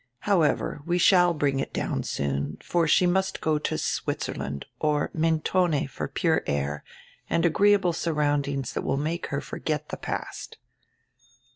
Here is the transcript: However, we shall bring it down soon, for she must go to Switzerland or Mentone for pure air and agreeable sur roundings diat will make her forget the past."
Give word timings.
However, 0.21 0.81
we 0.83 0.97
shall 0.97 1.31
bring 1.35 1.59
it 1.59 1.71
down 1.73 2.01
soon, 2.01 2.57
for 2.63 2.87
she 2.87 3.05
must 3.05 3.39
go 3.39 3.59
to 3.59 3.77
Switzerland 3.77 4.65
or 4.79 5.11
Mentone 5.13 5.85
for 5.87 6.07
pure 6.07 6.41
air 6.47 6.83
and 7.29 7.45
agreeable 7.45 7.93
sur 7.93 8.13
roundings 8.13 8.73
diat 8.73 8.81
will 8.83 8.97
make 8.97 9.27
her 9.27 9.41
forget 9.41 9.89
the 9.89 9.97
past." 9.97 10.57